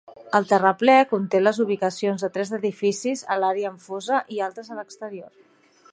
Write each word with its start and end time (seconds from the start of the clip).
El 0.37 0.45
terraplè 0.51 0.95
conté 1.11 1.41
les 1.41 1.59
ubicacions 1.65 2.25
de 2.25 2.29
tres 2.37 2.53
edificis 2.59 3.23
a 3.35 3.37
l'àrea 3.43 3.69
amb 3.73 3.85
fossa 3.87 4.23
i 4.39 4.45
altres 4.47 4.73
a 4.75 4.79
l'exterior. 4.81 5.33